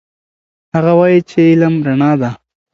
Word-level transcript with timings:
هغه 0.75 0.91
وایي 0.99 1.19
چې 1.29 1.39
علم 1.51 1.73
رڼا 1.87 2.11
ده. 2.21 2.31